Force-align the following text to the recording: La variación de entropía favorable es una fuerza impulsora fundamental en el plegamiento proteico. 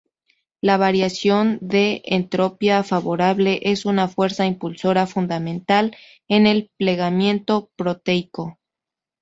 La 0.61 0.77
variación 0.77 1.59
de 1.61 2.01
entropía 2.05 2.81
favorable 2.83 3.59
es 3.65 3.85
una 3.85 4.07
fuerza 4.07 4.47
impulsora 4.47 5.05
fundamental 5.05 5.95
en 6.27 6.47
el 6.47 6.71
plegamiento 6.75 7.69
proteico. 7.75 8.57